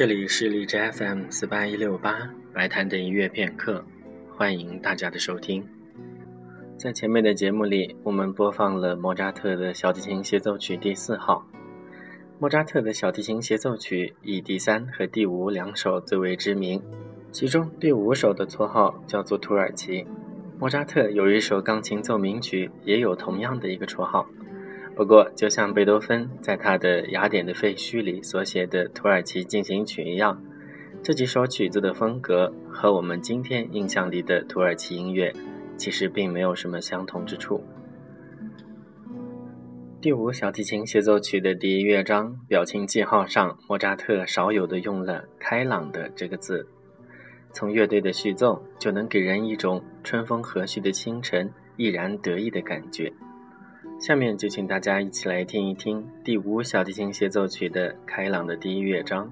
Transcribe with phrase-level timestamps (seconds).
[0.00, 3.84] 这里是荔枝 FM 四八一六八白谈的音乐片刻，
[4.34, 5.62] 欢迎大家的收听。
[6.78, 11.46] 在前面的节目里，我们播放了莫扎特的小提琴协奏曲第四号。
[12.38, 16.82] 莫扎特的小提琴协奏曲以第三和第五两首最为知名，
[17.30, 20.06] 其中第五首的绰号叫做土耳其。
[20.58, 24.26] 莫扎特有一首钢琴奏鸣曲，也有同样的一个绰号。
[24.96, 30.42] 不过，就像贝多芬在他的《雅典的废墟》里所写的《土耳其进行曲》一样，
[31.02, 35.32] 这几首曲子的风格和我们今天印象里的土耳其音乐
[35.78, 37.64] 其实并没有什么相同之处。
[40.02, 46.66] 第五小提琴协奏曲的第一乐章表情记号上，莫扎特少有的用了“开朗的”这个字，
[47.52, 53.10] 从乐队的序奏就能给人一种春风和煦的清晨，毅然得意的感觉。
[54.00, 59.30] 下面就请大家一起来听一听第五小提琴协奏曲的开朗的第一乐章。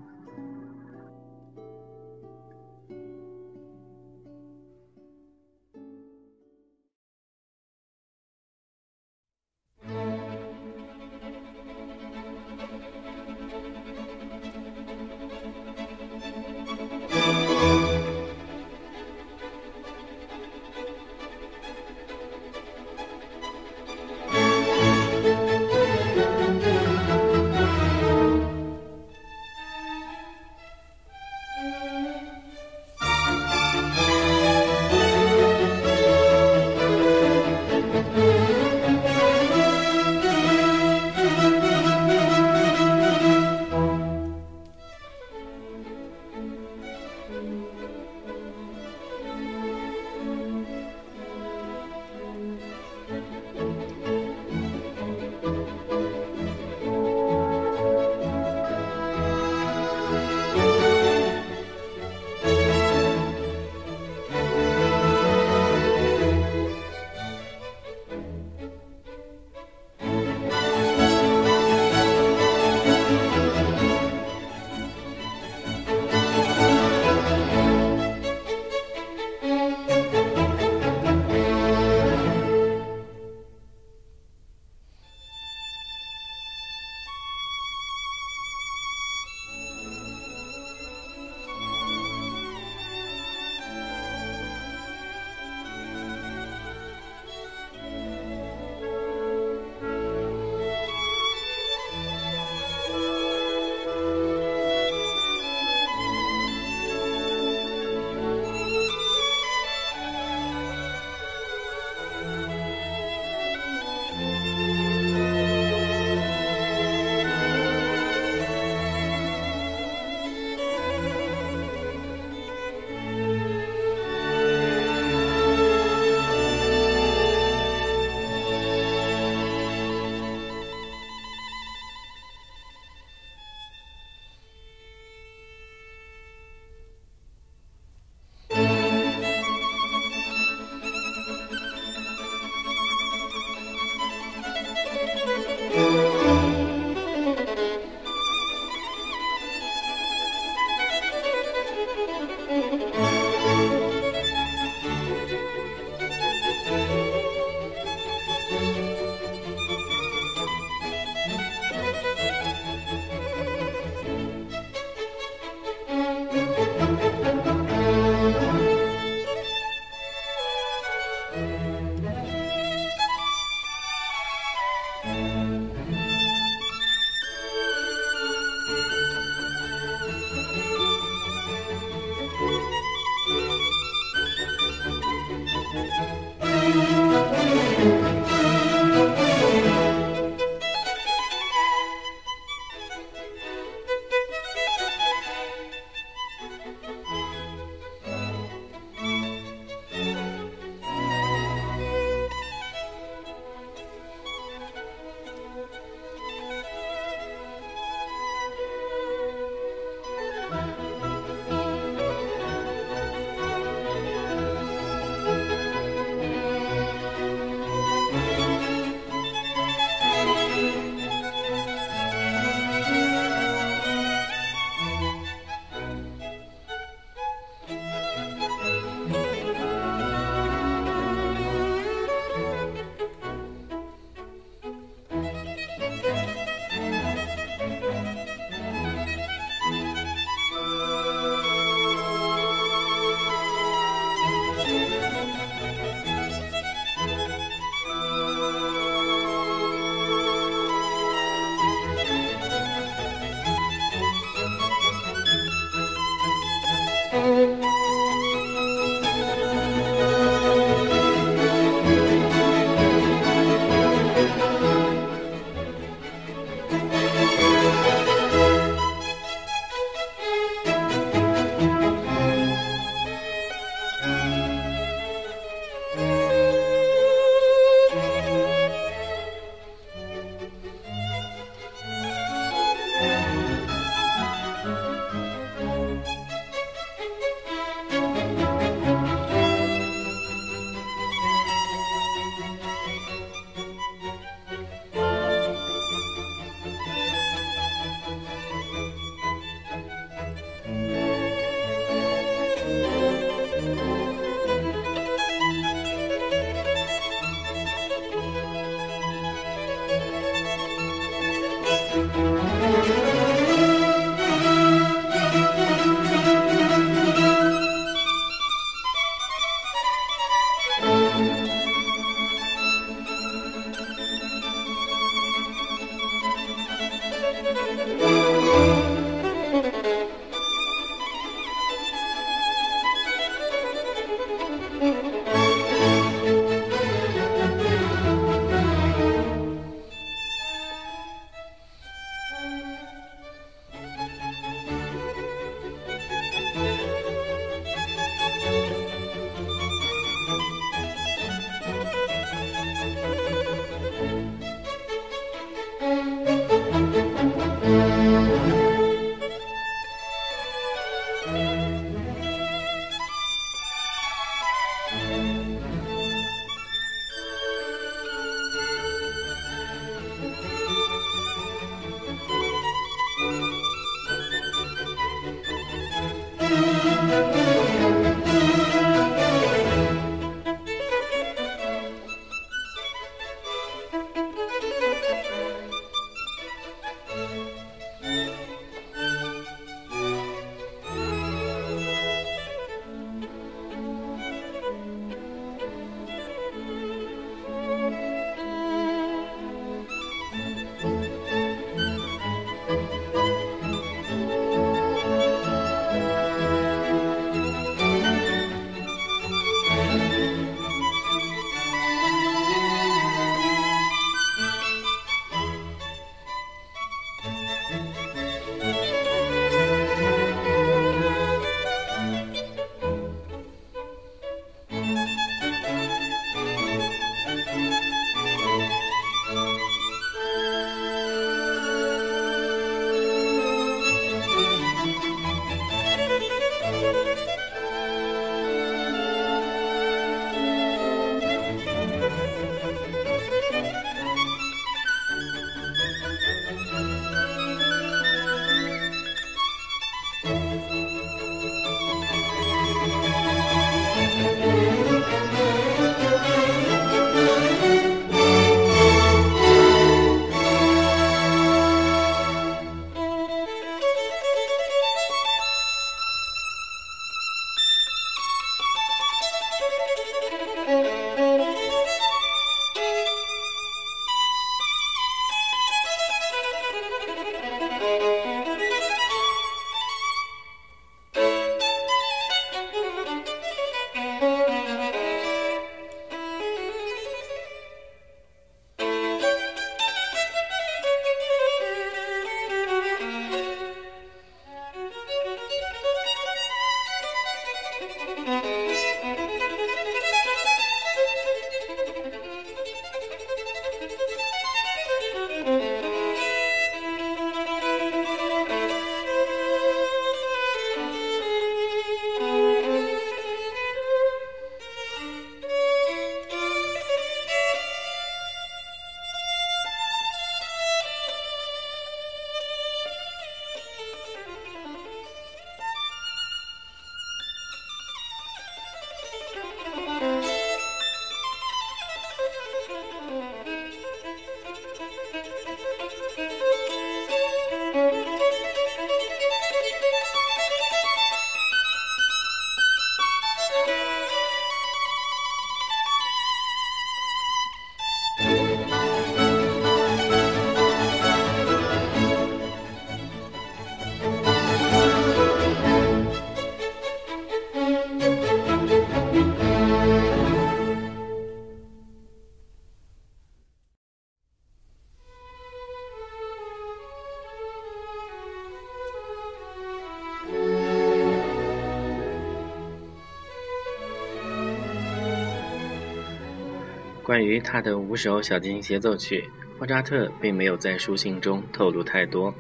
[577.19, 582.33] 关于他的五首小提琴协奏曲，莫扎特并没有在书信中透露太多，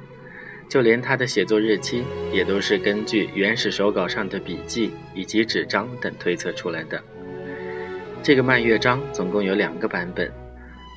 [0.68, 7.02] 就连他的写作日期也都是根据原始手稿上的笔记以及纸张等推测出来的。
[8.22, 10.32] 这个慢乐章总共有两个版本，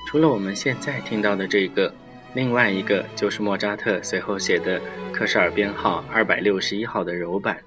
[0.08, 1.92] 除了我们现在听到的这个，
[2.36, 4.80] 另外一个就是莫扎特随后写的
[5.12, 7.58] 科舍尔编号二百六十一号的柔版。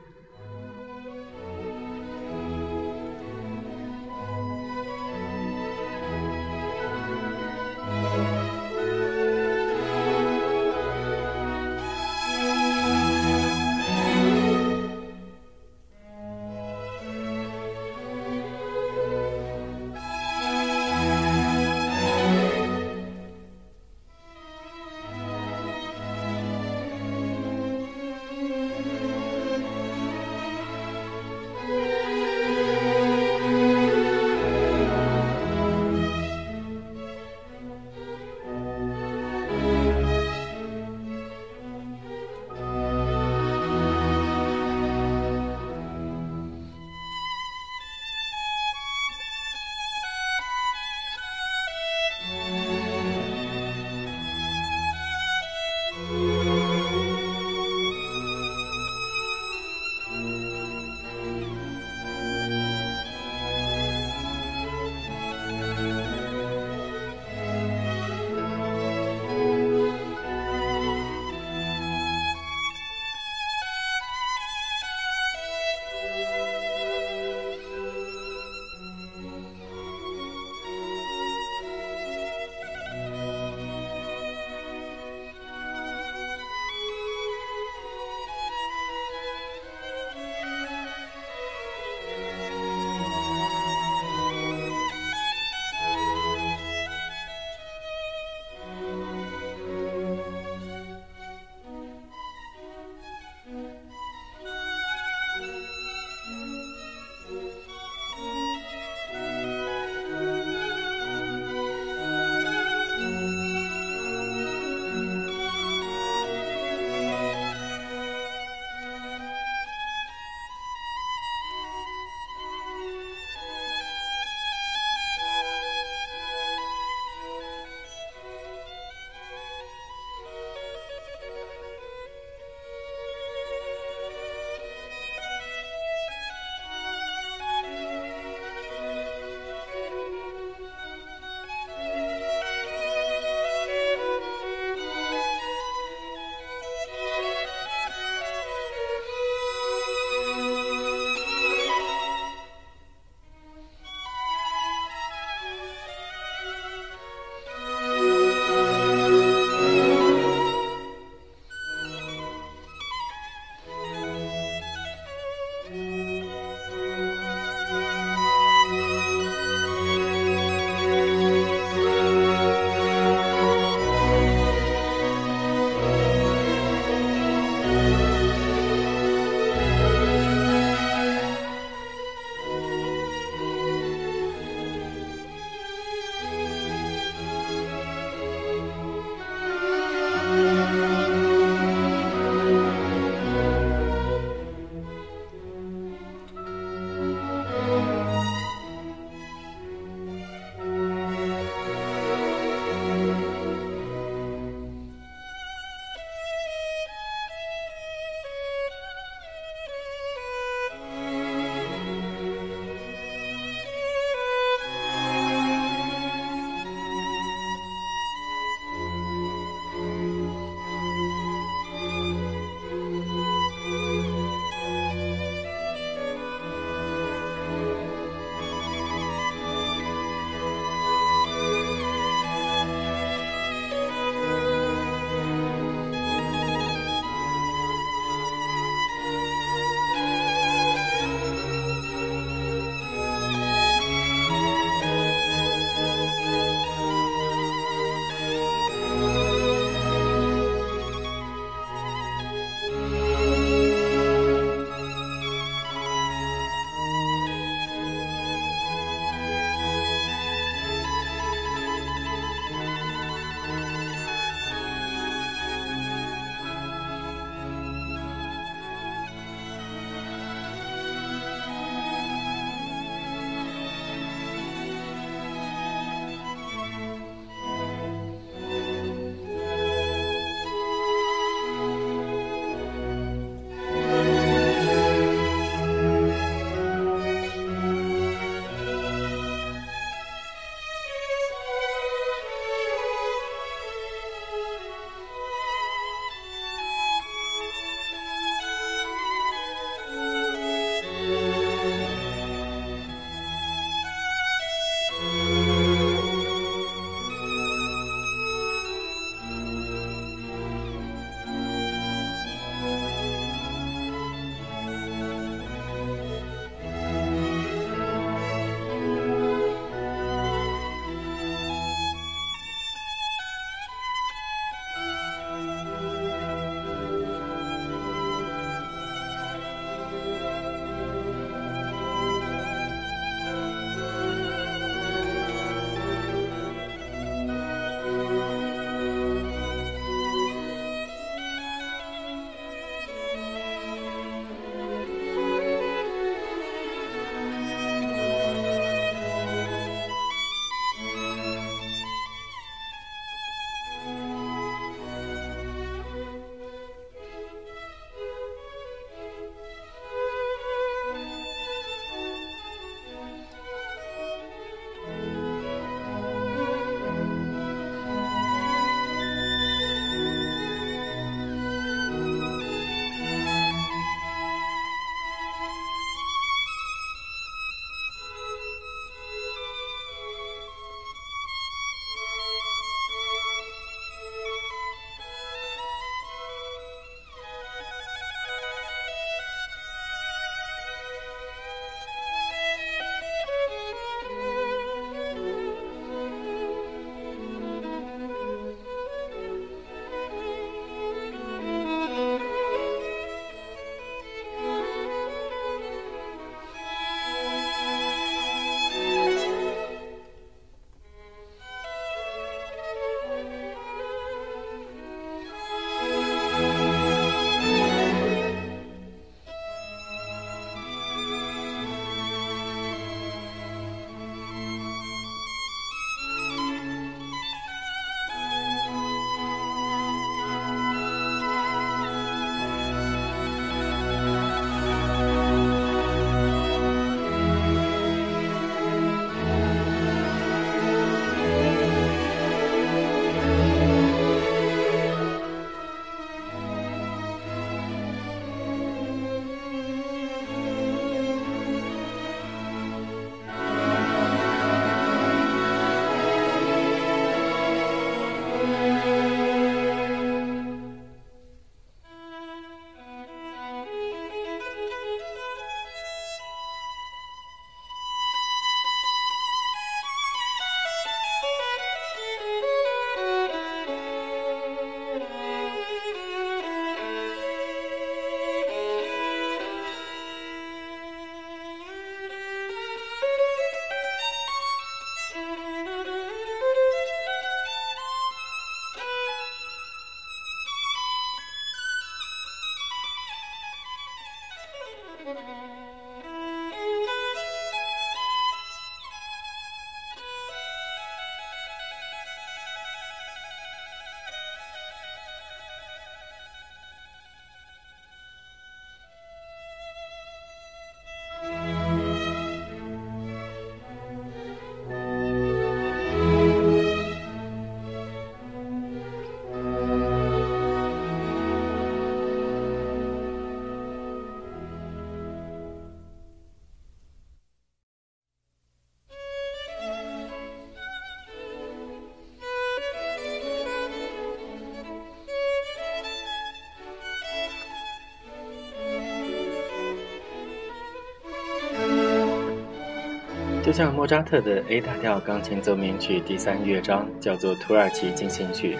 [543.54, 548.58] 像莫扎特的 A 大调钢琴奏鸣曲第三乐章叫做土耳其进行曲，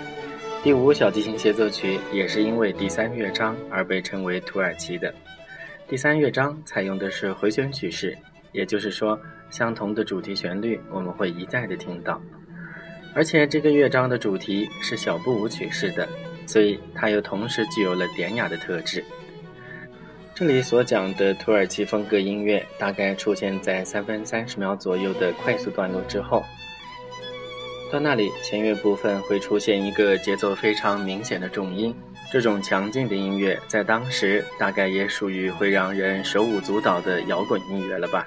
[0.63, 5.13] 第五小提琴协奏曲也是因为第三乐章而被称为土耳其的。
[5.89, 8.17] 第三乐章采用的是回旋曲式，
[8.53, 9.19] 也就是说，
[9.51, 12.23] 相同的主题旋律我们会一再的听到。
[13.17, 16.09] 而且这个乐章的主题是小步舞曲式的，
[16.47, 19.03] 所以它又同时具有了典雅的特质。
[20.37, 26.45] 这里所讲的土耳其风格音乐，大概出现在三分三十秒左右的快速段落之后。
[27.93, 31.95] 到那里，前乐部分会出现一个节奏非常明显的重音。
[32.33, 38.27] 这种强劲的音乐，在当时大概也属于会让人手舞足蹈的摇滚音乐了吧。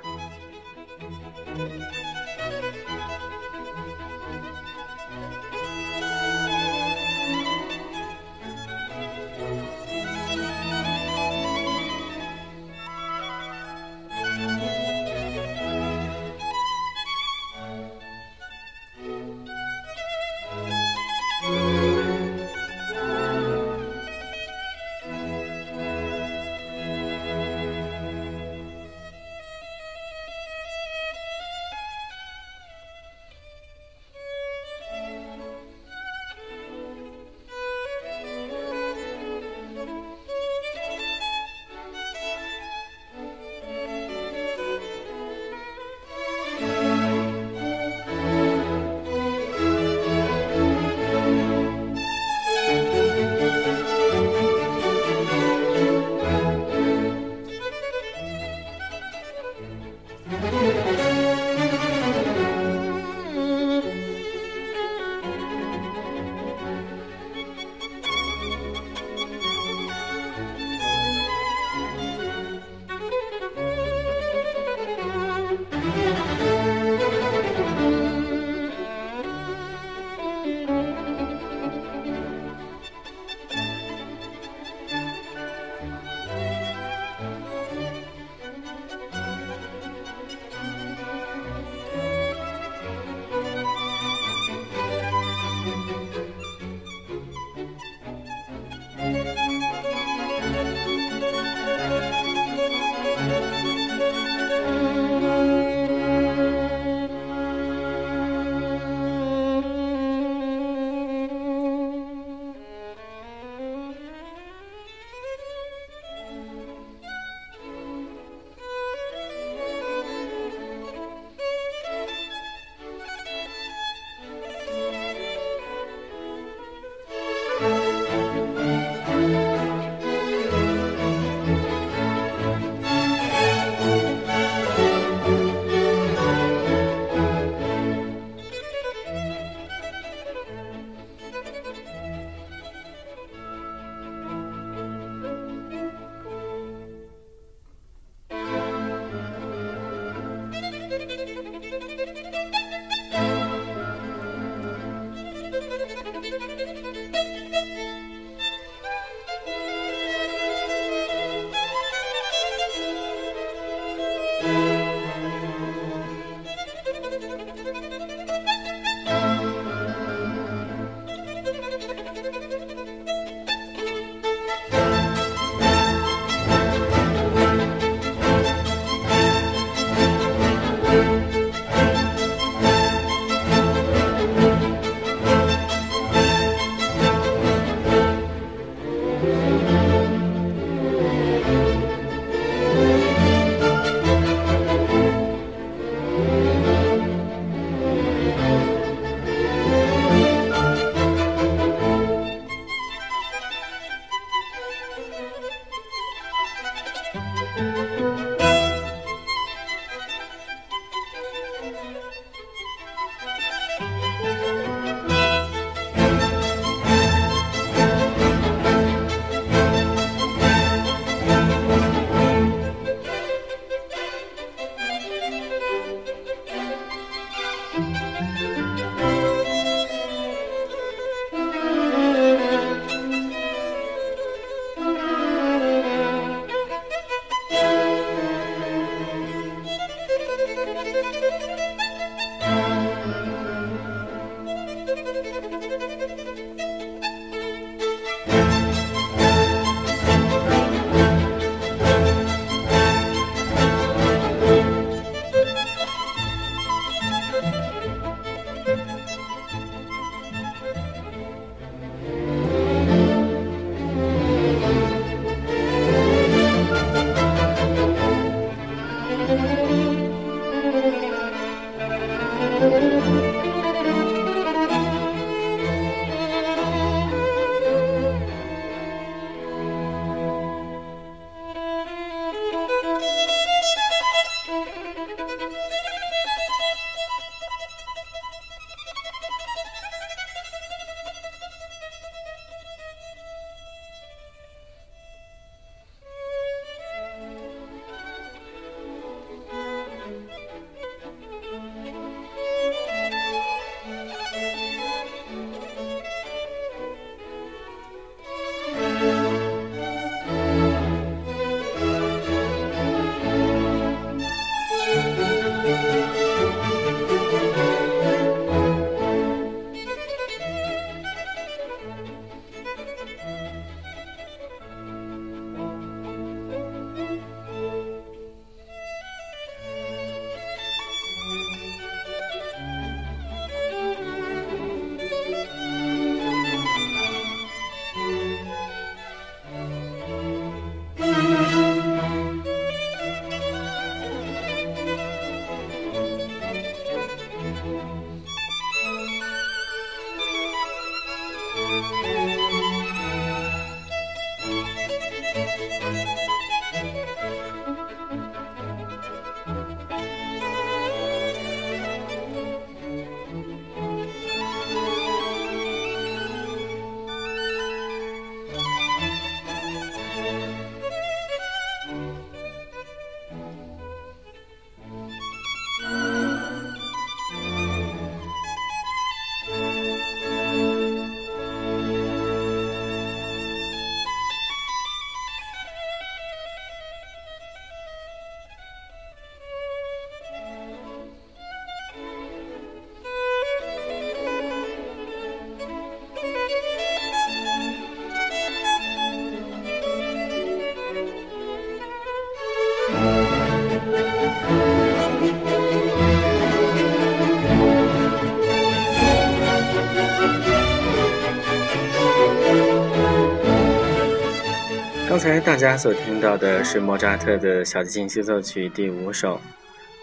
[415.28, 419.42] 才大家所听到的是莫扎特的小提琴协奏曲第五首。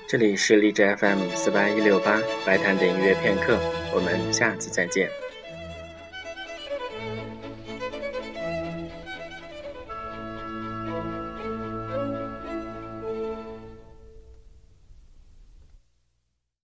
[0.06, 3.58] 这里是荔枝 FM 四八一六八白谈的音乐片刻，
[3.94, 5.08] 我们下次再见。